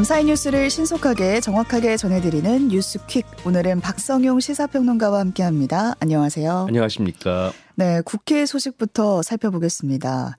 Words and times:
밤사이 0.00 0.24
뉴스를 0.24 0.70
신속하게 0.70 1.40
정확하게 1.40 1.98
전해드리는 1.98 2.68
뉴스퀵. 2.68 3.26
오늘은 3.44 3.82
박성용 3.82 4.40
시사평론가와 4.40 5.20
함께합니다. 5.20 5.92
안녕하세요. 6.00 6.64
안녕하십니까. 6.68 7.52
네, 7.74 8.00
국회 8.06 8.46
소식부터 8.46 9.20
살펴보겠습니다. 9.20 10.38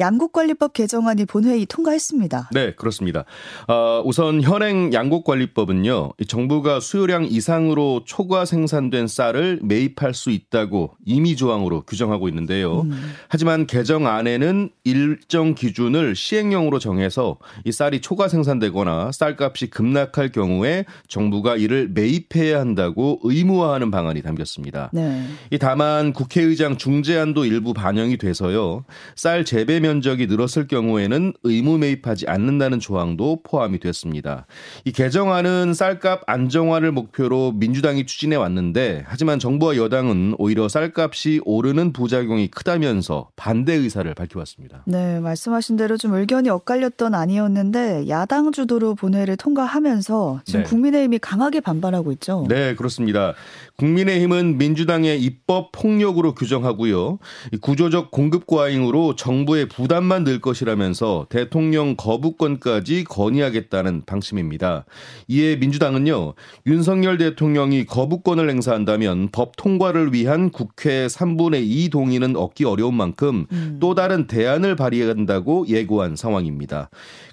양국관리법 0.00 0.72
개정안이 0.74 1.24
본회의 1.24 1.66
통과했습니다. 1.66 2.50
네, 2.52 2.74
그렇습니다. 2.74 3.24
어, 3.66 4.02
우선 4.04 4.42
현행 4.42 4.92
양국관리법은요, 4.92 6.12
정부가 6.28 6.80
수요량 6.80 7.24
이상으로 7.24 8.02
초과 8.04 8.44
생산된 8.44 9.08
쌀을 9.08 9.60
매입할 9.62 10.14
수 10.14 10.30
있다고 10.30 10.92
임의 11.06 11.36
조항으로 11.36 11.82
규정하고 11.82 12.28
있는데요. 12.28 12.82
음. 12.82 13.12
하지만 13.28 13.66
개정안에는 13.66 14.70
일정 14.84 15.54
기준을 15.54 16.14
시행령으로 16.14 16.78
정해서 16.78 17.38
이 17.64 17.72
쌀이 17.72 18.00
초과 18.00 18.28
생산되거나 18.28 19.12
쌀값이 19.12 19.70
급락할 19.70 20.32
경우에 20.32 20.84
정부가 21.08 21.56
이를 21.56 21.88
매입해야 21.88 22.60
한다고 22.60 23.18
의무화하는 23.22 23.90
방안이 23.90 24.22
담겼습니다. 24.22 24.90
네. 24.92 25.24
이 25.50 25.58
다만 25.58 26.12
국회의장 26.12 26.76
중재안도 26.76 27.44
일부 27.44 27.72
반영이 27.72 28.18
돼서요, 28.18 28.84
쌀 29.16 29.44
재배 29.44 29.80
면적이 29.88 30.26
늘었을 30.26 30.66
경우에는 30.68 31.32
의무 31.44 31.78
매입하지 31.78 32.26
않는다는 32.28 32.78
조항도 32.78 33.40
포함이 33.42 33.78
됐습니다. 33.80 34.46
이 34.84 34.92
개정안은 34.92 35.72
쌀값 35.72 36.22
안정화를 36.26 36.92
목표로 36.92 37.52
민주당이 37.52 38.04
추진해 38.04 38.36
왔는데 38.36 39.04
하지만 39.06 39.38
정부와 39.38 39.76
여당은 39.76 40.34
오히려 40.36 40.68
쌀값이 40.68 41.40
오르는 41.46 41.94
부작용이 41.94 42.48
크다면서 42.48 43.30
반대 43.34 43.72
의사를 43.72 44.12
밝혀왔습니다. 44.12 44.82
네, 44.84 45.20
말씀하신 45.20 45.76
대로 45.76 45.96
좀 45.96 46.12
의견이 46.12 46.50
엇갈렸던 46.50 47.14
아니었는데 47.14 48.08
야당 48.08 48.52
주도로 48.52 48.94
본회의를 48.94 49.38
통과하면서 49.38 50.42
지금 50.44 50.62
네. 50.62 50.68
국민의힘이 50.68 51.18
강하게 51.18 51.60
반발하고 51.60 52.12
있죠. 52.12 52.44
네, 52.48 52.74
그렇습니다. 52.74 53.32
국민의힘은 53.76 54.58
민주당의 54.58 55.22
입법 55.22 55.72
폭력으로 55.72 56.34
규정하고요. 56.34 57.18
구조적 57.62 58.10
공급 58.10 58.46
과잉으로 58.46 59.16
정부의 59.16 59.68
부담만 59.78 60.24
늘 60.24 60.40
것이라면서 60.40 61.26
대통령 61.28 61.94
거부권까지 61.94 63.04
건의하겠다는 63.04 64.02
방침입니다. 64.06 64.84
이에 65.28 65.54
민주당은요. 65.54 66.34
윤석열 66.66 67.16
대통령이 67.16 67.86
거부권을 67.86 68.50
행사한다면 68.50 69.28
법 69.30 69.54
통과를 69.56 70.12
위한 70.12 70.50
국회 70.50 71.06
3분의 71.06 71.62
2 71.64 71.90
동의는 71.90 72.34
얻기 72.34 72.64
어려운 72.64 72.94
만큼 72.94 73.46
음. 73.52 73.78
또 73.80 73.94
다른 73.94 74.26
대안을 74.26 74.74
발의한다고 74.74 75.68
예고한 75.68 76.16
상황입니다. 76.16 76.90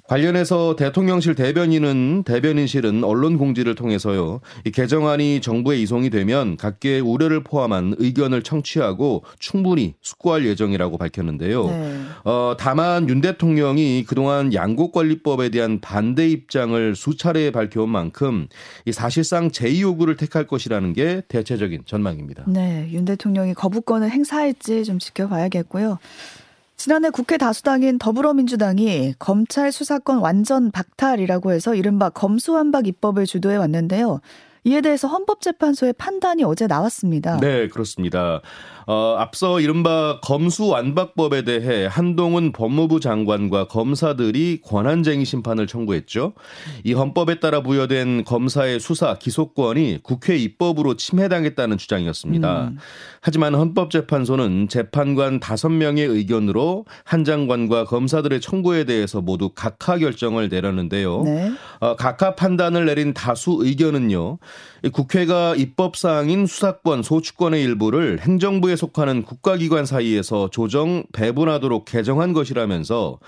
관련해서 0.07 0.75
대통령실 0.75 1.33
대변인은 1.33 2.23
대변인실은 2.27 3.03
언론 3.03 3.39
공지를 3.39 3.73
통해서요. 3.73 4.39
이 4.63 4.69
개정안이 4.69 5.41
정부에 5.41 5.77
이송이 5.79 6.11
되면 6.11 6.57
각계의 6.57 7.01
우려를 7.01 7.43
포함한 7.43 7.95
의견을 7.97 8.43
청취하고 8.43 9.23
충분히 9.39 9.95
숙고할 10.01 10.45
예정이라고 10.45 10.99
밝혔는데요. 10.99 11.65
네. 11.65 12.01
어, 12.23 12.34
다만 12.57 13.09
윤 13.09 13.21
대통령이 13.21 14.05
그동안 14.07 14.53
양국관리법에 14.53 15.49
대한 15.49 15.79
반대 15.81 16.27
입장을 16.27 16.95
수차례 16.95 17.51
밝혀온 17.51 17.89
만큼 17.89 18.47
이 18.85 18.91
사실상 18.91 19.49
제2요구를 19.49 20.17
택할 20.17 20.47
것이라는 20.47 20.93
게 20.93 21.21
대체적인 21.27 21.83
전망입니다. 21.85 22.43
네, 22.47 22.87
윤 22.91 23.05
대통령이 23.05 23.53
거부권을 23.53 24.09
행사할지 24.09 24.83
좀 24.83 24.99
지켜봐야겠고요. 24.99 25.99
지난해 26.77 27.09
국회 27.09 27.37
다수당인 27.37 27.97
더불어민주당이 27.97 29.15
검찰 29.17 29.71
수사권 29.71 30.19
완전 30.19 30.71
박탈이라고 30.71 31.51
해서 31.51 31.73
이른바 31.73 32.09
검수완박 32.09 32.87
입법을 32.87 33.25
주도해 33.25 33.55
왔는데요. 33.55 34.19
이에 34.65 34.81
대해서 34.81 35.07
헌법재판소의 35.07 35.93
판단이 35.93 36.43
어제 36.43 36.67
나왔습니다. 36.67 37.39
네, 37.39 37.67
그렇습니다. 37.67 38.41
어, 38.87 39.15
앞서 39.17 39.59
이른바 39.59 40.19
검수완박법에 40.21 41.43
대해 41.43 41.87
한동훈 41.89 42.51
법무부 42.51 42.99
장관과 42.99 43.67
검사들이 43.67 44.61
권한쟁의 44.63 45.25
심판을 45.25 45.67
청구했죠. 45.67 46.33
이 46.83 46.93
헌법에 46.93 47.39
따라 47.39 47.61
부여된 47.61 48.23
검사의 48.23 48.79
수사 48.79 49.15
기소권이 49.15 49.99
국회 50.03 50.37
입법으로 50.37 50.95
침해당했다는 50.95 51.77
주장이었습니다. 51.77 52.67
음. 52.69 52.77
하지만 53.21 53.55
헌법재판소는 53.55 54.67
재판관 54.69 55.39
5명의 55.39 56.07
의견으로 56.09 56.85
한 57.03 57.23
장관과 57.23 57.85
검사들의 57.85 58.39
청구에 58.39 58.83
대해서 58.83 59.21
모두 59.21 59.49
각하 59.49 59.97
결정을 59.97 60.49
내렸는데요. 60.49 61.23
네. 61.23 61.51
어, 61.79 61.95
각하 61.95 62.35
판단을 62.35 62.85
내린 62.85 63.13
다수 63.13 63.57
의견은요. 63.61 64.37
국회가 64.91 65.55
입법 65.55 65.95
사항인 65.95 66.45
수사권, 66.45 67.01
소추권의 67.01 67.63
일부를 67.63 68.19
정부에 68.39 68.74
속하는 68.75 69.23
국가기관 69.23 69.85
사이에서 69.85 70.49
조정 70.49 71.03
배분하도록 71.13 71.85
개정한 71.85 72.33
것이라면서 72.33 73.19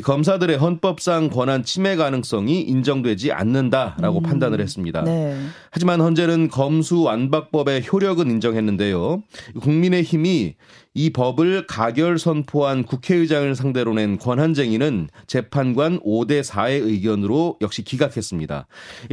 검사들의 0.00 0.56
헌법상 0.58 1.30
권한 1.30 1.62
침해 1.62 1.96
가능성이 1.96 2.60
인정되지 2.62 3.32
않는다라고 3.32 4.18
음. 4.18 4.22
판단을 4.22 4.60
했습니다. 4.60 5.02
네. 5.02 5.36
하지만 5.70 6.00
헌재는 6.00 6.48
검수 6.48 7.02
완박법의 7.02 7.84
효력은 7.92 8.30
인정했는데요. 8.30 9.22
국민의힘이 9.60 10.54
이 10.96 11.10
법을 11.10 11.66
가결 11.66 12.20
선포한 12.20 12.84
국회의장을 12.84 13.52
상대로 13.56 13.94
낸 13.94 14.16
권한쟁의는 14.16 15.08
재판관 15.26 15.98
5대 16.00 16.44
4의 16.44 16.84
의견으로 16.84 17.56
역시 17.60 17.82
기각했습니다. 17.82 18.68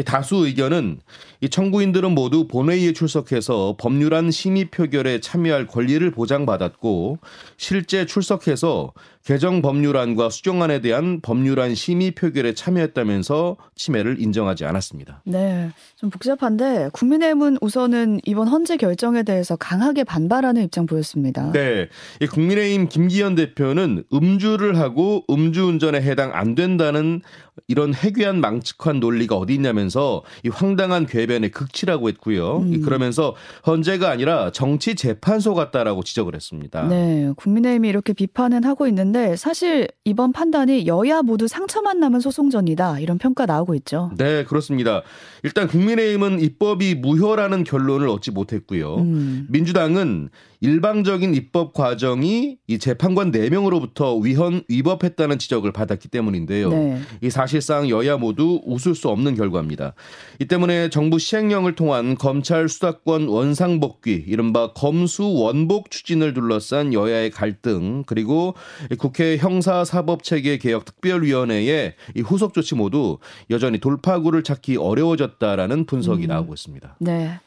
다수 0.06 0.46
의견은 0.46 1.00
이 1.42 1.50
청구인들은 1.50 2.12
모두 2.12 2.48
본회의에 2.48 2.94
출석해서 2.94 3.78
법률안 3.80 4.30
심의 4.30 4.66
표결에 4.66 5.22
참여할 5.22 5.66
권리를 5.66 6.09
보장받았고 6.12 7.18
실제 7.58 8.06
출석해서 8.06 8.94
개정 9.25 9.61
법률안과 9.61 10.29
수정안에 10.29 10.81
대한 10.81 11.21
법률안 11.21 11.75
심의 11.75 12.11
표결에 12.11 12.53
참여했다면서 12.53 13.57
침해를 13.75 14.19
인정하지 14.19 14.65
않았습니다. 14.65 15.21
네. 15.25 15.69
좀 15.95 16.09
복잡한데 16.09 16.89
국민의힘은 16.93 17.57
우선은 17.61 18.21
이번 18.25 18.47
헌재 18.47 18.77
결정에 18.77 19.23
대해서 19.23 19.55
강하게 19.55 20.03
반발하는 20.03 20.63
입장 20.63 20.85
보였습니다. 20.85 21.51
네. 21.51 21.87
국민의힘 22.31 22.89
김기현 22.89 23.35
대표는 23.35 24.05
음주를 24.11 24.79
하고 24.79 25.23
음주운전에 25.29 26.01
해당 26.01 26.33
안 26.33 26.55
된다는 26.55 27.21
이런 27.67 27.93
해괴한 27.93 28.41
망측한 28.41 28.99
논리가 28.99 29.35
어디 29.35 29.53
있냐면서 29.53 30.23
이 30.43 30.49
황당한 30.49 31.05
궤변에 31.05 31.49
극치라고 31.49 32.09
했고요. 32.09 32.57
음. 32.59 32.81
그러면서 32.81 33.35
헌재가 33.67 34.09
아니라 34.09 34.51
정치 34.51 34.95
재판소 34.95 35.53
같다라고 35.53 36.03
지적을 36.03 36.33
했습니다. 36.35 36.88
네. 36.88 37.31
국민의힘이 37.35 37.88
이렇게 37.88 38.13
비판은 38.13 38.63
하고 38.63 38.88
있는데 38.88 39.10
있는데 39.11 39.35
사실 39.35 39.88
이번 40.05 40.31
판단이 40.31 40.88
여야 40.88 41.22
모두 41.22 41.47
상처만 41.47 41.99
남은 41.99 42.19
소송전이다 42.22 42.99
이런 42.99 43.17
평가 43.17 43.45
나오고 43.45 43.75
있죠. 43.75 44.11
네, 44.17 44.44
그렇습니다. 44.45 45.03
일단 45.44 45.67
국민의힘은 45.67 46.39
입법이 46.39 46.95
무효라는 46.95 47.63
결론을 47.63 48.07
얻지 48.09 48.31
못했고요. 48.31 48.95
음. 48.95 49.47
민주당은 49.50 50.29
일방적인 50.61 51.33
입법 51.33 51.73
과정이 51.73 52.57
이 52.67 52.77
재판관 52.77 53.31
4명으로부터 53.31 54.23
위헌 54.23 54.63
위법했다는 54.69 55.39
지적을 55.39 55.72
받았기 55.72 56.07
때문인데요. 56.07 56.69
네. 56.69 57.01
이 57.22 57.31
사실상 57.31 57.89
여야 57.89 58.17
모두 58.17 58.61
웃을 58.66 58.94
수 58.94 59.09
없는 59.09 59.35
결과입니다. 59.35 59.95
이 60.39 60.45
때문에 60.45 60.89
정부 60.89 61.18
시행령을 61.18 61.74
통한 61.74 62.15
검찰 62.15 62.69
수사권 62.69 63.27
원상복귀, 63.27 64.25
이른바 64.27 64.71
검수 64.74 65.33
원복 65.33 65.89
추진을 65.89 66.36
둘러싼 66.36 66.94
여야의 66.94 67.31
갈등, 67.31 68.03
그리고 68.06 68.53
국회 69.00 69.38
형사사법체계 69.38 70.59
개혁 70.59 70.86
특별위원회의 70.86 71.95
이 72.15 72.21
후속 72.21 72.53
조치 72.53 72.75
모두 72.75 73.18
여전히 73.50 73.80
돌파구를 73.80 74.44
찾기 74.44 74.77
어려워졌다라는 74.77 75.86
분석이 75.86 76.25
음. 76.25 76.27
나오고 76.27 76.53
있습니다. 76.53 76.97
네. 77.00 77.39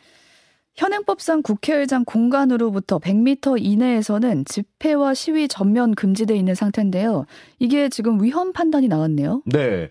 현행법상 0.76 1.42
국회의장 1.42 2.04
공간으로부터 2.04 2.98
100m 2.98 3.62
이내에서는 3.62 4.44
집회와 4.44 5.14
시위 5.14 5.46
전면 5.46 5.94
금지돼 5.94 6.36
있는 6.36 6.54
상태인데요. 6.54 7.26
이게 7.60 7.88
지금 7.88 8.22
위헌 8.22 8.52
판단이 8.52 8.88
나왔네요. 8.88 9.42
네. 9.46 9.88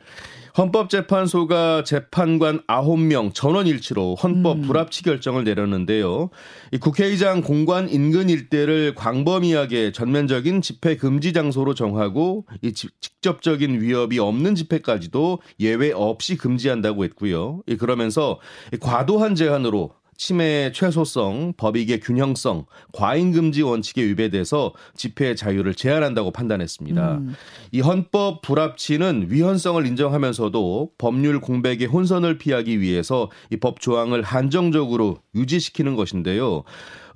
헌법재판소가 0.56 1.84
재판관 1.84 2.62
9명 2.68 3.34
전원 3.34 3.66
일치로 3.66 4.16
헌법 4.16 4.58
음. 4.58 4.62
불합치 4.64 5.02
결정을 5.02 5.46
내렸는데요. 5.46 6.30
이 6.72 6.78
국회의장 6.78 7.42
공관 7.42 7.90
인근 7.90 8.30
일대를 8.30 8.94
광범위하게 8.94 9.94
전면적인 9.94 10.62
집회 10.62 10.96
금지 10.96 11.34
장소로 11.34 11.74
정하고 11.74 12.46
이 12.62 12.72
직접적인 12.74 13.82
위협이 13.82 14.20
없는 14.20 14.54
집회까지도 14.54 15.40
예외 15.60 15.92
없이 15.92 16.38
금지한다고 16.38 17.04
했고요. 17.06 17.64
그러면서 17.80 18.40
과도한 18.80 19.34
제한으로 19.34 19.92
침해 20.16 20.72
최소성, 20.74 21.54
법익의 21.58 22.00
균형성, 22.02 22.66
과잉 22.92 23.32
금지 23.32 23.64
원칙에 23.64 24.04
위배돼서 24.04 24.74
집회 24.96 25.34
자유를 25.36 25.74
제한한다고 25.74 26.32
판단했습니다. 26.32 27.12
음. 27.16 27.36
이 27.72 27.82
헌법 27.82 28.42
불합치는 28.42 29.28
위헌성을 29.30 29.86
인정하면서도 29.88 30.92
법률 30.98 31.40
공백의 31.42 31.88
혼선을 31.88 32.38
피하기 32.38 32.80
위해서 32.80 33.30
이 33.50 33.58
법 33.64 33.80
조항을 33.80 34.24
한정적으로 34.24 35.20
유지시키는 35.36 35.96
것인데요. 35.96 36.64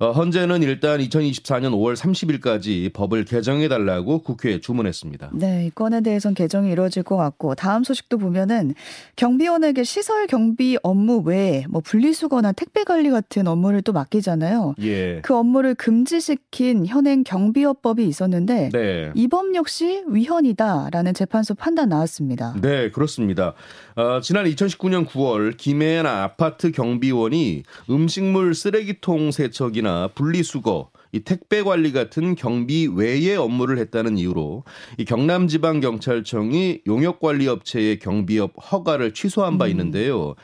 어, 0.00 0.12
헌재는 0.12 0.62
일단 0.62 1.00
2024년 1.00 1.72
5월 1.72 1.96
30일까지 1.96 2.92
법을 2.92 3.24
개정해 3.24 3.66
달라고 3.68 4.20
국회에 4.20 4.60
주문했습니다. 4.60 5.30
네, 5.32 5.66
이 5.66 5.70
건에 5.70 6.00
대해선 6.02 6.34
개정이 6.34 6.70
이루어질 6.70 7.02
것 7.02 7.16
같고 7.16 7.56
다음 7.56 7.82
소식도 7.82 8.18
보면은 8.18 8.74
경비원에게 9.16 9.82
시설 9.82 10.28
경비 10.28 10.78
업무 10.84 11.18
외에 11.24 11.64
뭐 11.68 11.80
분리수거나 11.80 12.52
택배 12.52 12.84
관리 12.84 13.10
같은 13.10 13.48
업무를 13.48 13.82
또 13.82 13.92
맡기잖아요. 13.92 14.76
예. 14.82 15.20
그 15.22 15.36
업무를 15.36 15.74
금지시킨 15.74 16.86
현행 16.86 17.24
경비업법이 17.24 18.06
있었는데 18.06 18.70
네. 18.72 19.10
이법 19.16 19.56
역시 19.56 20.04
위헌이다라는 20.06 21.14
재판소 21.14 21.54
판단 21.54 21.88
나왔습니다. 21.88 22.54
네, 22.60 22.90
그렇습니다. 22.90 23.54
어, 23.96 24.20
지난 24.20 24.44
2019년 24.44 25.06
9월 25.06 25.56
김해안 25.56 26.06
아파트 26.06 26.70
경비원이 26.70 27.64
음식물 27.90 28.54
쓰레기통 28.54 29.32
세척이나 29.32 29.87
분리수거, 30.14 30.90
이 31.12 31.20
택배 31.20 31.62
관리 31.62 31.92
같은 31.92 32.34
경비 32.34 32.86
외의 32.86 33.36
업무를 33.36 33.78
했다는 33.78 34.18
이유로 34.18 34.64
이 34.98 35.04
경남지방경찰청이 35.04 36.82
용역관리업체의 36.86 37.98
경비업 37.98 38.52
허가를 38.70 39.14
취소한 39.14 39.58
바 39.58 39.64
음. 39.66 39.70
있는데요. 39.70 40.34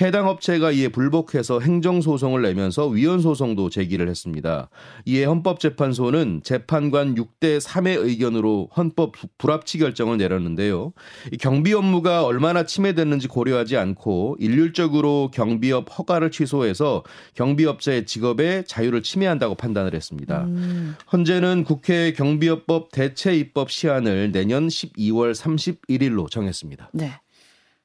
해당 0.00 0.28
업체가 0.28 0.72
이에 0.72 0.88
불복해서 0.88 1.60
행정소송을 1.60 2.42
내면서 2.42 2.86
위헌소송도 2.88 3.70
제기를 3.70 4.08
했습니다. 4.08 4.70
이에 5.04 5.24
헌법재판소는 5.24 6.40
재판관 6.42 7.14
6대 7.14 7.60
3의 7.60 8.04
의견으로 8.04 8.70
헌법 8.76 9.12
불합치 9.38 9.78
결정을 9.78 10.16
내렸는데요. 10.18 10.92
경비 11.40 11.74
업무가 11.74 12.24
얼마나 12.24 12.64
침해됐는지 12.64 13.28
고려하지 13.28 13.76
않고 13.76 14.36
일률적으로 14.40 15.30
경비업 15.32 15.96
허가를 15.98 16.30
취소해서 16.30 17.04
경비업자의 17.34 18.06
직업의 18.06 18.64
자유를 18.66 19.02
침해한다고 19.02 19.54
판단을 19.54 19.94
했습니다. 19.94 20.13
음. 20.22 20.94
현재는 21.08 21.64
국회 21.64 22.12
경비업법 22.12 22.90
대체 22.92 23.34
입법 23.36 23.70
시한을 23.70 24.32
내년 24.32 24.68
12월 24.68 25.34
31일로 25.34 26.30
정했습니다. 26.30 26.90
네. 26.92 27.12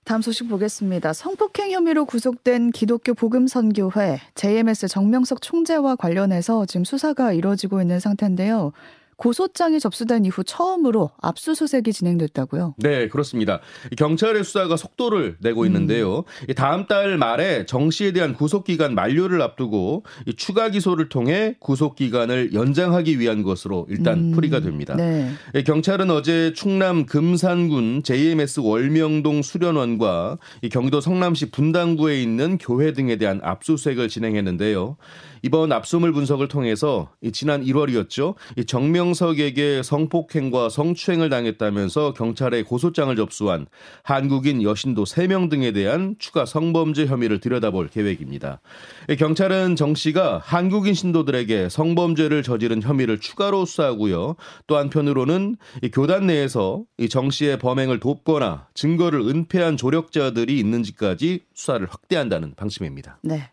다음 0.06 0.22
소식 0.24 0.50
보겠습니다. 0.50 1.14
성폭행 1.14 1.72
혐의로 1.72 2.06
구속된 2.06 2.72
기독교 2.72 3.14
복음선교회 3.14 4.20
JMS 4.34 4.88
정명석 4.88 5.42
총재와 5.42 5.98
관련해서 5.98 6.66
지금 6.66 6.84
수사가 6.84 7.32
이루어지고 7.34 7.80
있는 7.82 8.00
상태인데요. 8.00 8.72
고소장이 9.20 9.82
접수된 9.82 10.24
이후 10.24 10.46
처음으로 10.46 11.12
압수수색이 11.22 11.92
진행됐다고요? 11.92 12.76
네, 12.78 13.10
그렇습니다. 13.10 13.60
경찰의 13.98 14.46
수사가 14.46 14.78
속도를 14.78 15.36
내고 15.42 15.66
있는데요. 15.66 16.24
음. 16.48 16.54
다음 16.56 16.88
달 16.88 17.18
말에 17.18 17.66
정 17.66 17.92
씨에 17.92 18.14
대한 18.14 18.34
구속 18.34 18.64
기간 18.64 18.96
만료를 18.96 19.42
앞두고 19.42 20.06
추가 20.38 20.70
기소를 20.70 21.10
통해 21.10 21.56
구속 21.60 21.98
기간을 21.98 22.54
연장하기 22.54 23.20
위한 23.20 23.44
것으로 23.44 23.88
일단 23.90 24.20
음. 24.20 24.32
풀이가 24.32 24.62
됩니다. 24.62 24.96
네. 24.96 25.34
경찰은 25.66 26.10
어제 26.12 26.54
충남 26.54 27.06
금산군 27.06 28.04
JMS 28.04 28.62
월명동 28.62 29.42
수련원과 29.42 30.38
경기도 30.72 31.02
성남시 31.02 31.52
분당구에 31.52 32.22
있는 32.22 32.58
교회 32.58 32.94
등에 32.94 33.18
대한 33.18 33.42
압수수색을 33.44 34.08
진행했는데요. 34.08 34.96
이번 35.42 35.72
압수물 35.72 36.12
분석을 36.14 36.48
통해서 36.48 37.10
지난 37.34 37.64
1월이었죠. 37.64 38.36
정명석에게 38.66 39.84
성폭행과 39.84 40.70
성추행을 40.70 41.30
당했다면서 41.30 42.14
경찰에 42.14 42.64
고소장을 42.64 43.16
접수한 43.16 43.68
한국인 44.04 44.64
여신도 44.64 45.04
3명 45.04 45.50
등에 45.50 45.72
대한 45.72 46.16
추가 46.20 46.46
성범죄 46.46 47.06
혐의를 47.08 47.40
들여다볼 47.40 47.90
계획입니다. 47.90 48.62
경찰은 49.18 49.76
정 49.76 49.96
씨가 49.96 50.42
한국인 50.44 50.94
신도들에게 50.94 51.70
성범죄를 51.70 52.44
저지른 52.44 52.82
혐의를 52.82 53.20
추가로 53.20 53.66
수사하고요. 53.66 54.36
또 54.68 54.78
한편으로는 54.78 55.56
교단 55.94 56.28
내에서 56.28 56.84
정 57.10 57.30
씨의 57.30 57.60
범행을 57.60 58.00
돕거나 58.00 58.68
증거를 58.74 59.22
은폐한 59.22 59.78
조력자들이 59.78 60.60
있는지까지 60.60 61.42
수사를 61.54 61.86
확대한다는 61.90 62.54
방침입니다. 62.56 63.20
네. 63.22 63.50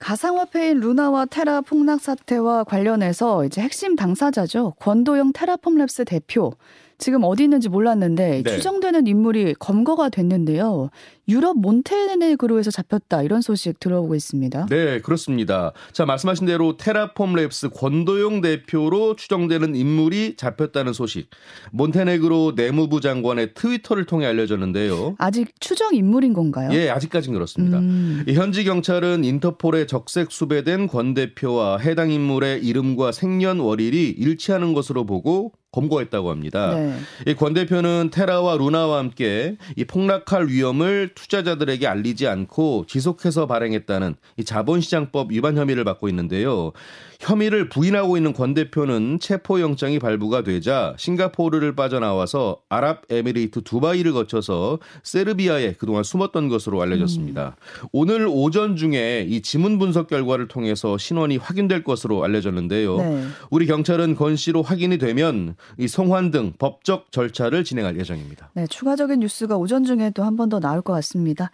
가상화폐인 0.00 0.80
루나와 0.80 1.26
테라 1.26 1.60
폭락 1.60 2.00
사태와 2.00 2.64
관련해서 2.64 3.44
이제 3.44 3.60
핵심 3.60 3.96
당사자죠. 3.96 4.74
권도영 4.80 5.32
테라폼랩스 5.32 6.06
대표. 6.06 6.54
지금 6.96 7.22
어디 7.24 7.44
있는지 7.44 7.68
몰랐는데 7.68 8.42
네. 8.42 8.50
추정되는 8.50 9.06
인물이 9.06 9.54
검거가 9.58 10.08
됐는데요. 10.08 10.90
유럽 11.30 11.58
몬테네그로에서 11.58 12.70
잡혔다 12.70 13.22
이런 13.22 13.40
소식 13.40 13.78
들어오고 13.78 14.14
있습니다. 14.14 14.66
네, 14.66 15.00
그렇습니다. 15.00 15.72
자, 15.92 16.04
말씀하신 16.04 16.46
대로 16.46 16.76
테라폼 16.76 17.34
랩스 17.34 17.72
권도용 17.74 18.40
대표로 18.40 19.16
추정되는 19.16 19.76
인물이 19.76 20.34
잡혔다는 20.36 20.92
소식. 20.92 21.30
몬테네그로 21.70 22.54
내무부 22.56 23.00
장관의 23.00 23.54
트위터를 23.54 24.06
통해 24.06 24.26
알려졌는데요. 24.26 25.14
아직 25.18 25.52
추정 25.60 25.94
인물인 25.94 26.32
건가요? 26.32 26.70
예, 26.72 26.90
아직까지는 26.90 27.34
그렇습니다. 27.34 27.78
음. 27.78 28.24
현지 28.28 28.64
경찰은 28.64 29.24
인터폴에 29.24 29.86
적색 29.86 30.32
수배된 30.32 30.88
권 30.88 31.14
대표와 31.14 31.78
해당 31.78 32.10
인물의 32.10 32.64
이름과 32.64 33.12
생년월일이 33.12 34.10
일치하는 34.10 34.74
것으로 34.74 35.06
보고 35.06 35.52
검거했다고 35.72 36.30
합니다. 36.30 36.74
네. 36.74 36.96
이권 37.28 37.54
대표는 37.54 38.10
테라와 38.12 38.56
루나와 38.56 38.98
함께 38.98 39.56
이 39.76 39.84
폭락할 39.84 40.48
위험을 40.48 41.10
투자자들에게 41.20 41.86
알리지 41.86 42.26
않고 42.26 42.86
지속해서 42.88 43.46
발행했다는 43.46 44.14
이 44.38 44.44
자본시장법 44.44 45.32
위반 45.32 45.56
혐의를 45.58 45.84
받고 45.84 46.08
있는데요. 46.08 46.72
혐의를 47.20 47.68
부인하고 47.68 48.16
있는 48.16 48.32
권 48.32 48.54
대표는 48.54 49.18
체포영장이 49.20 49.98
발부가 49.98 50.42
되자 50.42 50.94
싱가포르를 50.96 51.76
빠져나와서 51.76 52.56
아랍에미리트 52.70 53.60
두바이를 53.62 54.12
거쳐서 54.14 54.78
세르비아에 55.02 55.74
그동안 55.74 56.02
숨었던 56.02 56.48
것으로 56.48 56.80
알려졌습니다. 56.80 57.56
음. 57.82 57.88
오늘 57.92 58.26
오전 58.26 58.74
중에 58.74 59.26
이 59.28 59.42
지문 59.42 59.78
분석 59.78 60.08
결과를 60.08 60.48
통해서 60.48 60.96
신원이 60.96 61.36
확인될 61.36 61.84
것으로 61.84 62.24
알려졌는데요. 62.24 62.96
네. 62.96 63.24
우리 63.50 63.66
경찰은 63.66 64.14
권 64.16 64.36
씨로 64.36 64.62
확인이 64.62 64.96
되면 64.96 65.56
이 65.78 65.88
송환 65.88 66.30
등 66.30 66.54
법적 66.58 67.12
절차를 67.12 67.64
진행할 67.64 67.98
예정입니다. 67.98 68.50
네, 68.54 68.66
추가적인 68.66 69.20
뉴스가 69.20 69.56
오전 69.58 69.84
중에 69.84 70.10
또 70.10 70.24
한 70.24 70.36
번 70.36 70.48
더 70.48 70.58
나올 70.58 70.80
것 70.80 70.94
같습니다. 70.94 71.50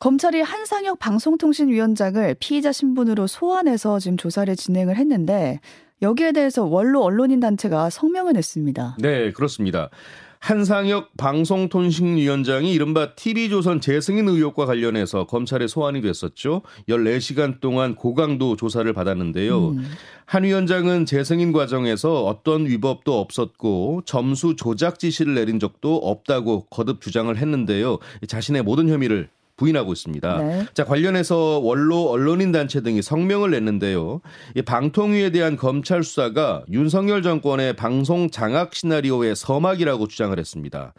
검찰이 0.00 0.40
한상혁 0.40 0.98
방송통신위원장을 0.98 2.34
피의자 2.40 2.72
신분으로 2.72 3.26
소환해서 3.26 3.98
지금 3.98 4.16
조사를 4.16 4.56
진행을 4.56 4.96
했는데 4.96 5.60
여기에 6.00 6.32
대해서 6.32 6.64
원로 6.64 7.04
언론인 7.04 7.38
단체가 7.38 7.90
성명을 7.90 8.32
냈습니다. 8.32 8.96
네, 8.98 9.30
그렇습니다. 9.32 9.90
한상혁 10.38 11.18
방송통신위원장이 11.18 12.72
이른바 12.72 13.14
TV조선 13.14 13.82
재승인 13.82 14.26
의혹과 14.26 14.64
관련해서 14.64 15.26
검찰에 15.26 15.66
소환이 15.66 16.00
됐었죠. 16.00 16.62
14시간 16.88 17.60
동안 17.60 17.94
고강도 17.94 18.56
조사를 18.56 18.90
받았는데요. 18.94 19.68
음. 19.72 19.84
한 20.24 20.44
위원장은 20.44 21.04
재승인 21.04 21.52
과정에서 21.52 22.24
어떤 22.24 22.64
위법도 22.64 23.20
없었고 23.20 24.04
점수 24.06 24.56
조작 24.56 24.98
지시를 24.98 25.34
내린 25.34 25.60
적도 25.60 25.96
없다고 25.96 26.68
거듭 26.70 27.02
주장을 27.02 27.36
했는데요. 27.36 27.98
자신의 28.26 28.62
모든 28.62 28.88
혐의를 28.88 29.28
부인하고 29.60 29.92
있습니다. 29.92 30.38
네. 30.38 30.66
자 30.72 30.84
관련해서 30.84 31.60
원로 31.62 32.08
언론인 32.08 32.50
단체 32.50 32.80
등이 32.80 33.02
성명을 33.02 33.50
냈는데요. 33.50 34.22
이 34.54 34.62
방통위에 34.62 35.30
대한 35.30 35.56
검찰 35.56 36.02
수사가 36.02 36.64
윤석열 36.72 37.22
정권의 37.22 37.76
방송 37.76 38.30
장악 38.30 38.74
시나리오의 38.74 39.36
서막이라고 39.36 40.08
주장을 40.08 40.36
했습니다. 40.38 40.94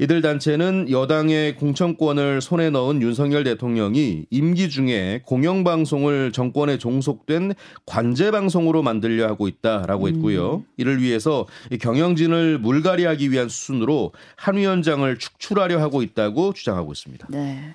이들 0.00 0.22
단체는 0.22 0.90
여당의 0.90 1.56
공천권을 1.56 2.40
손에 2.40 2.70
넣은 2.70 3.02
윤석열 3.02 3.44
대통령이 3.44 4.26
임기 4.30 4.70
중에 4.70 5.20
공영방송을 5.26 6.32
정권에 6.32 6.78
종속된 6.78 7.54
관제 7.84 8.30
방송으로 8.30 8.82
만들려 8.82 9.26
하고 9.26 9.48
있다라고 9.48 10.06
음. 10.06 10.14
했고요. 10.14 10.54
음. 10.56 10.64
이를 10.78 11.02
위해서 11.02 11.46
경영진을 11.80 12.58
물갈이하기 12.58 13.32
위한 13.32 13.48
수순으로 13.48 14.12
한 14.36 14.56
위원장을 14.56 15.18
축출하려 15.18 15.80
하고 15.80 16.02
있다고 16.02 16.54
주장하고 16.54 16.92
있습니다. 16.92 17.26
네. 17.30 17.74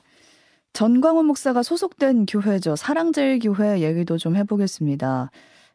전광훈 0.74 1.28
목사가 1.28 1.62
소속된 1.62 2.26
교회죠. 2.26 2.76
사랑제일교회 2.76 3.82
얘기도 3.82 4.18
좀 4.18 4.36
해보겠습니다. 4.36 5.30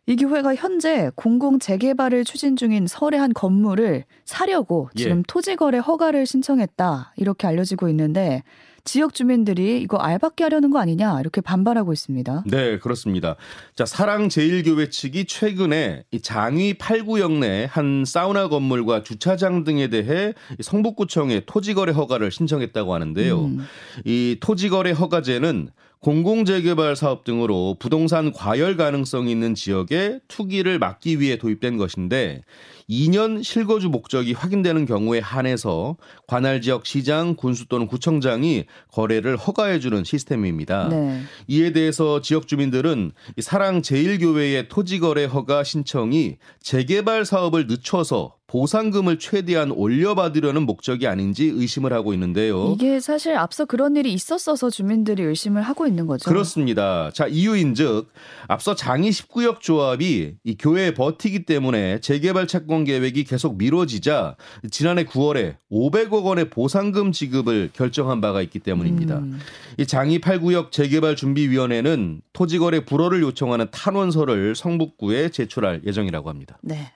이 0.07 0.17
교회가 0.17 0.55
현재 0.55 1.11
공공 1.14 1.59
재개발을 1.59 2.25
추진 2.25 2.57
중인 2.57 2.87
설의 2.87 3.21
한 3.21 3.33
건물을 3.33 4.05
사려고 4.25 4.88
예. 4.97 5.02
지금 5.02 5.19
예. 5.19 5.23
토지 5.28 5.55
거래 5.55 5.78
허가를 5.78 6.26
신청했다. 6.26 7.12
이렇게 7.17 7.47
알려지고 7.47 7.88
있는데 7.90 8.43
지역 8.88 9.12
주민들이 9.12 9.83
이거 9.83 9.99
알받게 9.99 10.45
하려는 10.45 10.71
거 10.71 10.78
아니냐 10.78 11.21
이렇게 11.21 11.42
반발하고 11.42 11.92
있습니다. 11.92 12.45
네, 12.47 12.78
그렇습니다. 12.78 13.37
자, 13.76 13.85
사랑제일교회 13.85 14.88
측이 14.88 15.26
최근에 15.26 16.04
이 16.11 16.21
장위 16.23 16.73
8구역 16.75 17.38
내 17.38 17.68
한 17.71 18.04
사우나 18.07 18.49
건물과 18.49 19.02
주차장 19.02 19.64
등에 19.64 19.88
대해 19.88 20.33
성북구청에 20.61 21.42
토지거래 21.47 21.92
허가를 21.92 22.30
신청했다고 22.30 22.95
하는데요. 22.95 23.45
음. 23.45 23.66
이 24.07 24.38
토지거래 24.40 24.92
허가제는 24.92 25.68
공공재개발 26.00 26.95
사업 26.95 27.25
등으로 27.25 27.76
부동산 27.81 28.33
과열 28.33 28.76
가능성이 28.76 29.33
있는 29.33 29.55
지역에 29.55 30.21
투기를 30.28 30.78
막기 30.78 31.21
위해 31.21 31.37
도입된 31.37 31.76
것인데 31.76 32.43
2년 32.88 33.43
실거주 33.43 33.88
목적이 33.88 34.33
확인되는 34.33 34.87
경우에 34.87 35.19
한해서 35.19 35.97
관할 36.26 36.61
지역 36.61 36.87
시장, 36.87 37.35
군수 37.35 37.67
또는 37.67 37.87
구청장이 37.87 38.64
거래를 38.93 39.37
허가해 39.37 39.78
주는 39.81 40.05
시스템입니다. 40.05 40.88
네. 40.88 41.23
이에 41.49 41.73
대해서 41.73 42.23
지역 42.23 42.49
주민들은 42.49 43.12
사랑 43.40 43.83
제일교회의 43.83 44.69
토지 44.69 45.00
거래 45.00 45.25
허가 45.25 45.64
신청이 45.64 46.37
재개발 46.61 47.25
사업을 47.25 47.67
늦춰서 47.67 48.38
보상금을 48.49 49.19
최대한 49.19 49.71
올려받으려는 49.71 50.62
목적이 50.62 51.07
아닌지 51.07 51.52
의심을 51.55 51.93
하고 51.93 52.14
있는데요. 52.14 52.73
이게 52.75 52.99
사실 52.99 53.37
앞서 53.37 53.67
그런 53.67 53.95
일이 53.95 54.12
있었어서 54.14 54.71
주민들이 54.71 55.23
의심을 55.23 55.61
하고 55.61 55.87
있는 55.87 56.07
거죠. 56.07 56.28
그렇습니다. 56.31 57.11
자, 57.12 57.26
이유인즉 57.26 58.11
앞서 58.49 58.75
장이 58.75 59.11
19역 59.11 59.61
조합이 59.61 60.37
이 60.43 60.57
교회에 60.57 60.95
버티기 60.95 61.45
때문에 61.45 62.00
재개발 62.00 62.47
채권 62.47 62.85
계획이 62.85 63.25
계속 63.25 63.59
미뤄지자 63.59 64.37
지난해 64.71 65.05
9월에 65.05 65.57
500억 65.71 66.25
원의 66.25 66.49
보상금 66.49 67.12
지급을 67.12 67.69
결정한 67.75 68.23
바가 68.23 68.40
있기 68.40 68.61
때문입니다. 68.61 69.19
음. 69.19 69.38
이 69.76 69.87
장이 69.87 70.21
8구역 70.21 70.73
재개발 70.73 71.17
준비 71.17 71.50
위원회는 71.50 72.23
토지 72.33 72.59
거래 72.59 72.83
불허를 72.83 73.21
요청하는 73.21 73.67
탄원서를 73.71 74.55
성북구에 74.57 75.28
제출할 75.28 75.83
예정이라고 75.85 76.31
합니다. 76.31 76.59
네. 76.62 76.93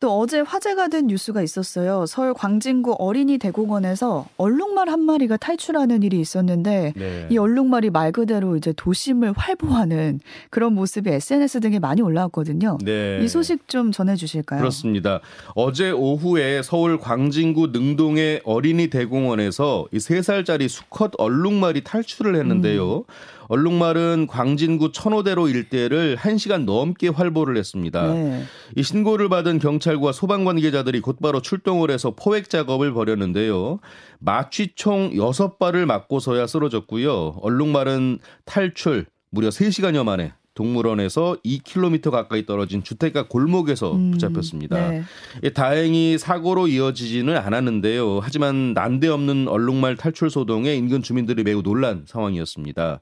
또 0.00 0.18
어제 0.18 0.40
화제가 0.40 0.88
된 0.88 1.08
뉴스가 1.08 1.42
있었어요. 1.42 2.06
서울 2.06 2.32
광진구 2.32 2.96
어린이 2.98 3.36
대공원에서 3.36 4.26
얼룩말 4.38 4.88
한 4.88 5.00
마리가 5.00 5.36
탈출하는 5.36 6.02
일이 6.02 6.18
있었는데 6.18 6.94
네. 6.96 7.26
이 7.30 7.36
얼룩말이 7.36 7.90
말 7.90 8.10
그대로 8.10 8.56
이제 8.56 8.72
도심을 8.74 9.34
활보하는 9.36 10.20
그런 10.48 10.74
모습이 10.74 11.10
SNS 11.10 11.60
등에 11.60 11.78
많이 11.78 12.00
올라왔거든요. 12.00 12.78
네. 12.82 13.20
이 13.22 13.28
소식 13.28 13.68
좀 13.68 13.92
전해 13.92 14.16
주실까요? 14.16 14.60
그렇습니다. 14.60 15.20
어제 15.54 15.90
오후에 15.90 16.62
서울 16.62 16.98
광진구 16.98 17.68
능동의 17.68 18.40
어린이 18.44 18.88
대공원에서 18.88 19.86
이 19.92 19.98
3살짜리 19.98 20.68
수컷 20.68 21.12
얼룩말이 21.18 21.84
탈출을 21.84 22.36
했는데요. 22.36 22.96
음. 23.00 23.04
얼룩말은 23.50 24.28
광진구 24.28 24.92
천호대로 24.92 25.48
일대를 25.48 26.16
1시간 26.16 26.64
넘게 26.64 27.08
활보를 27.08 27.56
했습니다. 27.56 28.14
네. 28.14 28.44
이 28.76 28.82
신고를 28.84 29.28
받은 29.28 29.58
경찰과 29.58 30.12
소방 30.12 30.44
관계자들이 30.44 31.00
곧바로 31.00 31.42
출동을 31.42 31.90
해서 31.90 32.14
포획 32.14 32.48
작업을 32.48 32.92
벌였는데요. 32.92 33.80
마취총 34.20 35.14
6발을 35.14 35.84
맞고서야 35.84 36.46
쓰러졌고요. 36.46 37.40
얼룩말은 37.42 38.20
탈출 38.44 39.06
무려 39.30 39.48
3시간여 39.48 40.04
만에 40.04 40.32
동물원에서 40.54 41.36
2km 41.44 42.10
가까이 42.10 42.44
떨어진 42.44 42.82
주택가 42.82 43.28
골목에서 43.28 43.92
음, 43.94 44.10
붙잡혔습니다. 44.10 44.90
네. 44.90 45.02
예, 45.44 45.50
다행히 45.50 46.18
사고로 46.18 46.66
이어지지는 46.68 47.36
않았는데요. 47.36 48.18
하지만 48.20 48.74
난데없는 48.74 49.48
얼룩말 49.48 49.96
탈출 49.96 50.28
소동에 50.28 50.74
인근 50.74 51.02
주민들이 51.02 51.44
매우 51.44 51.62
놀란 51.62 52.04
상황이었습니다. 52.06 53.00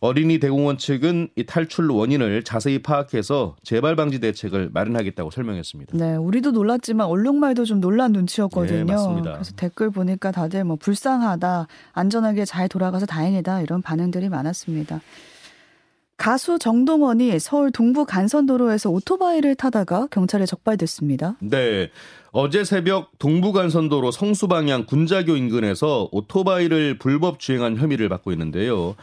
어린이 0.00 0.38
대공원 0.38 0.78
측은 0.78 1.28
이 1.36 1.44
탈출 1.44 1.90
원인을 1.90 2.42
자세히 2.44 2.80
파악해서 2.80 3.56
재발 3.62 3.94
방지 3.94 4.18
대책을 4.18 4.70
마련하겠다고 4.72 5.30
설명했습니다. 5.30 5.96
네, 5.96 6.16
우리도 6.16 6.52
놀랐지만 6.52 7.06
얼룩말도 7.06 7.66
좀 7.66 7.80
놀란 7.80 8.12
눈치였거든요. 8.12 8.84
네, 8.84 8.92
맞습니다. 8.92 9.32
그래서 9.32 9.52
댓글 9.54 9.90
보니까 9.90 10.30
다들 10.30 10.64
뭐 10.64 10.76
불쌍하다, 10.76 11.66
안전하게 11.92 12.46
잘 12.46 12.68
돌아가서 12.68 13.06
다행이다 13.06 13.60
이런 13.60 13.82
반응들이 13.82 14.28
많았습니다. 14.28 15.00
가수 16.16 16.58
정동원이 16.58 17.38
서울 17.38 17.70
동부 17.70 18.06
간선도로에서 18.06 18.90
오토바이를 18.90 19.54
타다가 19.54 20.06
경찰에 20.10 20.46
적발됐습니다. 20.46 21.36
네. 21.40 21.90
어제 22.32 22.64
새벽 22.64 23.18
동부 23.18 23.52
간선도로 23.52 24.10
성수 24.10 24.48
방향 24.48 24.86
군자교 24.86 25.36
인근에서 25.36 26.08
오토바이를 26.12 26.98
불법 26.98 27.38
주행한 27.38 27.76
혐의를 27.76 28.08
받고 28.08 28.32
있는데요. 28.32 28.94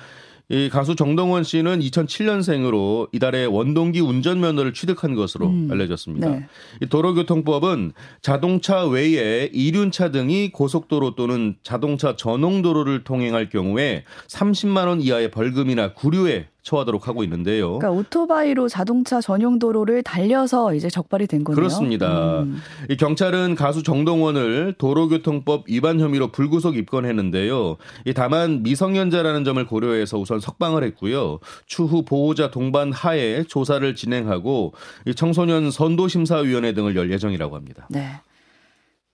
이 0.49 0.69
가수 0.69 0.95
정동원 0.95 1.43
씨는 1.43 1.79
2007년생으로 1.79 3.07
이달에 3.11 3.45
원동기 3.45 4.01
운전면허를 4.01 4.73
취득한 4.73 5.15
것으로 5.15 5.47
음, 5.47 5.69
알려졌습니다. 5.71 6.29
네. 6.29 6.47
이 6.81 6.87
도로교통법은 6.87 7.93
자동차 8.21 8.85
외에 8.85 9.49
이륜차 9.53 10.11
등이 10.11 10.51
고속도로 10.51 11.15
또는 11.15 11.55
자동차 11.63 12.15
전용도로를 12.15 13.03
통행할 13.03 13.49
경우에 13.49 14.03
30만 14.27 14.87
원 14.87 15.01
이하의 15.01 15.31
벌금이나 15.31 15.93
구류에 15.93 16.49
처하도록 16.63 17.07
하고 17.07 17.23
있는데요. 17.23 17.77
그러니까 17.77 17.91
오토바이로 17.91 18.69
자동차 18.69 19.19
전용 19.19 19.59
도로를 19.59 20.01
달려서 20.01 20.73
이제 20.73 20.89
적발이 20.89 21.27
된 21.27 21.43
거네요. 21.43 21.55
그렇습니다. 21.55 22.41
음. 22.41 22.61
이 22.89 22.95
경찰은 22.95 23.55
가수 23.55 23.83
정동원을 23.83 24.75
도로교통법 24.77 25.65
위반 25.67 25.99
혐의로 25.99 26.31
불구속 26.31 26.77
입건했는데요. 26.77 27.77
이 28.05 28.13
다만 28.13 28.63
미성년자라는 28.63 29.43
점을 29.43 29.63
고려해서 29.65 30.17
우선 30.17 30.39
석방을 30.39 30.83
했고요. 30.85 31.39
추후 31.65 32.03
보호자 32.03 32.49
동반 32.49 32.93
하에 32.93 33.43
조사를 33.43 33.93
진행하고 33.95 34.73
이 35.05 35.13
청소년 35.13 35.69
선도심사위원회 35.69 36.73
등을 36.73 36.95
열 36.95 37.11
예정이라고 37.11 37.55
합니다. 37.57 37.87
네. 37.89 38.21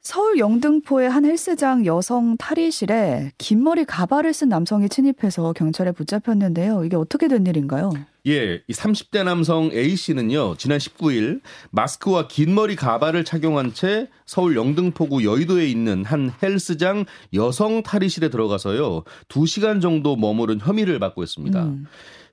서울 0.10 0.40
영등포의 0.40 1.08
한 1.08 1.24
헬스장 1.24 1.86
여성 1.86 2.36
탈의실에 2.36 3.32
긴 3.38 3.64
머리 3.64 3.86
가발을 3.86 4.34
쓴 4.34 4.50
남성이 4.50 4.90
침입해서 4.90 5.54
경찰에 5.54 5.92
붙잡혔는데요. 5.92 6.84
이게 6.84 6.96
어떻게 6.96 7.28
된 7.28 7.46
일인가요? 7.46 7.92
예, 8.26 8.56
이 8.68 8.74
30대 8.74 9.24
남성 9.24 9.70
A 9.72 9.96
씨는요, 9.96 10.56
지난 10.58 10.80
19일 10.80 11.42
마스크와 11.70 12.28
긴 12.28 12.56
머리 12.56 12.76
가발을 12.76 13.24
착용한 13.24 13.76
채 13.76 14.08
서울 14.26 14.56
영등포구 14.56 15.24
여의도에 15.24 15.68
있는 15.68 16.04
한 16.04 16.34
헬스장 16.42 17.06
여성 17.36 17.84
탈의실에 17.84 18.30
들어가서요, 18.30 19.04
2시간 19.28 19.80
정도 19.80 20.16
머무른 20.16 20.60
혐의를 20.60 20.98
받고 20.98 21.22
있습니다. 21.22 21.64
음. 21.66 21.86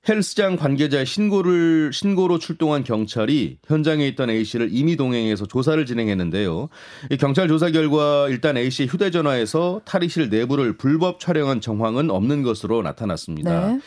헬스장 0.07 0.55
관계자의 0.55 1.05
신고를 1.05 1.91
신고로 1.91 2.39
출동한 2.39 2.83
경찰이 2.83 3.57
현장에 3.67 4.07
있던 4.07 4.29
A 4.29 4.45
씨를 4.45 4.69
임의 4.71 4.95
동행해서 4.95 5.45
조사를 5.47 5.85
진행했는데요. 5.85 6.69
이 7.11 7.17
경찰 7.17 7.47
조사 7.49 7.69
결과 7.71 8.27
일단 8.29 8.55
A 8.55 8.69
씨의 8.69 8.87
휴대전화에서 8.87 9.81
탈의실 9.83 10.29
내부를 10.29 10.77
불법 10.77 11.19
촬영한 11.19 11.59
정황은 11.59 12.09
없는 12.09 12.43
것으로 12.43 12.81
나타났습니다. 12.81 13.73
네. 13.73 13.79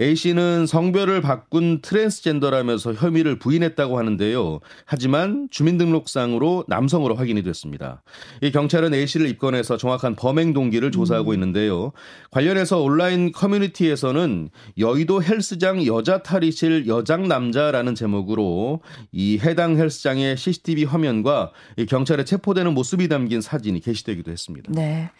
A 0.00 0.14
씨는 0.14 0.66
성별을 0.66 1.20
바꾼 1.20 1.80
트랜스젠더라면서 1.80 2.94
혐의를 2.94 3.38
부인했다고 3.38 3.98
하는데요. 3.98 4.60
하지만 4.84 5.48
주민등록상으로 5.50 6.64
남성으로 6.68 7.14
확인이 7.14 7.42
됐습니다. 7.42 8.02
이 8.42 8.50
경찰은 8.50 8.94
A 8.94 9.06
씨를 9.06 9.28
입건해서 9.28 9.76
정확한 9.76 10.16
범행 10.16 10.52
동기를 10.52 10.90
조사하고 10.90 11.30
음. 11.30 11.34
있는데요. 11.34 11.92
관련해서 12.30 12.80
온라인 12.80 13.32
커뮤니티에서는 13.32 14.50
여의도 14.78 15.22
헬스장 15.22 15.86
여자 15.86 16.22
탈의실 16.22 16.86
여장 16.86 17.28
남자라는 17.28 17.94
제목으로 17.94 18.80
이 19.12 19.38
해당 19.42 19.76
헬스장의 19.76 20.36
CCTV 20.36 20.84
화면과 20.84 21.52
경찰에 21.88 22.24
체포되는 22.24 22.72
모습이 22.74 23.08
담긴 23.08 23.40
사진이 23.40 23.80
게시되기도 23.80 24.30
했습니다. 24.30 24.72
네. 24.74 25.10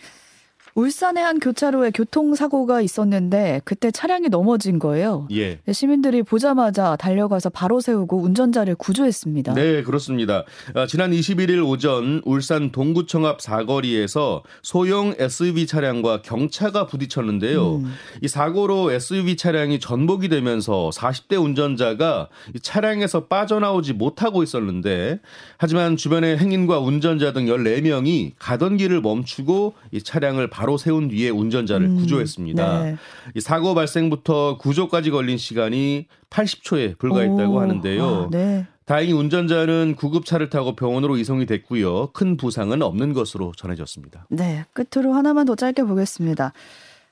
울산의 0.76 1.23
한 1.23 1.38
교차로에 1.38 1.93
교통사고가 1.93 2.81
있었는데 2.81 3.61
그때 3.64 3.93
차량이 3.93 4.28
넘어진 4.28 4.81
거예요. 4.81 5.28
예. 5.31 5.61
시민들이 5.71 6.25
보자마자 6.25 6.97
달려가서 6.97 7.50
바로 7.50 7.81
세우고 7.81 8.19
운전자를 8.19 8.75
구조했습니다. 8.75 9.54
네, 9.54 9.85
그렇습니다. 9.85 10.45
아, 10.75 10.87
지난 10.88 11.12
21일 11.12 11.64
오전 11.64 12.23
울산 12.25 12.73
동구청 12.73 13.25
앞 13.25 13.40
사거리에서 13.40 14.43
소형 14.62 15.14
SUV 15.16 15.69
차량과 15.69 16.23
경차가 16.23 16.87
부딪혔는데요. 16.87 17.76
음. 17.76 17.95
이 18.21 18.26
사고로 18.26 18.90
SUV 18.90 19.37
차량이 19.37 19.78
전복이 19.78 20.28
되면서 20.28 20.90
40대 20.93 21.40
운전자가 21.40 22.28
차량에서 22.62 23.26
빠져나오지 23.26 23.93
못하고 23.93 24.43
있었는데 24.43 25.21
하지만 25.57 25.97
주변의 25.97 26.38
행인과 26.38 26.81
운전자 26.81 27.33
등 27.33 27.47
14명이 27.47 28.33
가던 28.40 28.76
길을 28.76 29.02
멈추고 29.02 29.75
이 29.93 30.02
차량을 30.02 30.50
바로 30.50 30.63
바로 30.64 30.78
세운 30.78 31.09
뒤에 31.09 31.28
운전자를 31.28 31.87
음, 31.87 31.97
구조했습니다. 31.97 32.83
네. 32.85 32.97
이 33.35 33.40
사고 33.40 33.75
발생부터 33.75 34.56
구조까지 34.56 35.11
걸린 35.11 35.37
시간이 35.37 36.06
80초에 36.30 36.97
불과했다고 36.97 37.54
오, 37.54 37.61
하는데요. 37.61 38.04
아, 38.04 38.28
네. 38.30 38.66
다행히 38.87 39.12
운전자는 39.12 39.94
구급차를 39.94 40.49
타고 40.49 40.75
병원으로 40.75 41.18
이송이 41.18 41.44
됐고요. 41.44 42.12
큰 42.12 42.38
부상은 42.38 42.80
없는 42.80 43.12
것으로 43.12 43.52
전해졌습니다. 43.56 44.26
네, 44.30 44.64
끝으로 44.73 45.12
하나만 45.12 45.44
더 45.44 45.54
짧게 45.54 45.83
보겠습니다. 45.83 46.54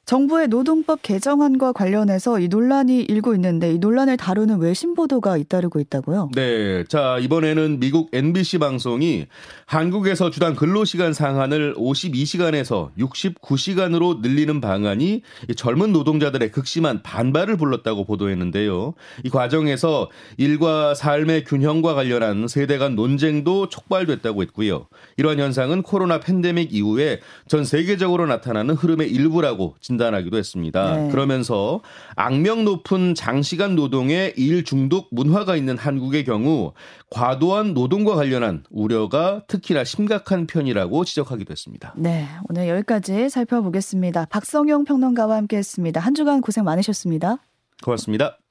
정부의 0.05 0.49
노동법 0.49 1.01
개정안과 1.03 1.73
관련해서 1.73 2.41
이 2.41 2.49
논란이 2.49 3.03
일고 3.03 3.35
있는데 3.35 3.73
이 3.73 3.79
논란을 3.79 4.17
다루는 4.17 4.59
외신 4.59 4.95
보도가 4.95 5.37
잇따르고 5.37 5.79
있다고요? 5.79 6.31
네. 6.35 6.85
자, 6.85 7.19
이번에는 7.21 7.79
미국 7.79 8.11
NBC 8.13 8.59
방송이 8.59 9.27
한국에서 9.65 10.31
주당 10.31 10.57
근로시간 10.57 11.13
상한을 11.13 11.75
52시간에서 11.77 12.91
69시간으로 12.99 14.21
늘리는 14.21 14.61
방안이 14.61 15.23
젊은 15.57 15.93
노동자들의 15.93 16.51
극심한 16.51 17.03
반발을 17.03 17.57
불렀다고 17.57 18.05
보도했는데요. 18.05 18.95
이 19.23 19.31
과정에서 19.31 20.11
일과 20.37 20.95
삶의 20.95 21.45
균형과 21.45 21.95
관련한 21.95 22.49
세대 22.49 22.77
간 22.77 22.97
논쟁도 22.97 23.69
촉발됐다고 23.69 24.43
했고요. 24.43 24.89
이러한 25.17 25.39
현상은 25.39 25.83
코로나 25.83 26.19
팬데믹 26.19 26.75
이후에 26.75 27.21
전 27.47 27.65
세계적으로 27.65 28.27
나타나는 28.27 28.75
흐름의 28.75 29.11
일부라고 29.11 29.77
진단하기도 29.93 30.37
했습니다. 30.37 30.97
네. 30.97 31.11
그러면서 31.11 31.81
악명 32.17 32.65
높은 32.65 33.15
장시간 33.15 33.77
노동의 33.77 34.33
일 34.37 34.65
중독 34.65 35.09
문화가 35.11 35.57
있는 35.57 35.77
한국의 35.77 36.25
경우 36.25 36.73
과도한 37.11 37.75
노동과 37.75 38.15
관련한 38.15 38.65
우려가 38.71 39.43
특히나 39.47 39.85
심각한 39.85 40.47
편이라고 40.47 41.05
지적하기도 41.05 41.51
했습니다. 41.51 41.95
네, 41.97 42.27
오늘 42.49 42.69
여기까지 42.69 43.29
살펴보겠습니다. 43.29 44.27
박성용 44.27 44.85
평론가와 44.85 45.37
함께했습니다. 45.37 46.01
한 46.01 46.15
주간 46.15 46.41
고생 46.41 46.65
많으셨습니다. 46.65 47.39
고맙습니다. 47.83 48.42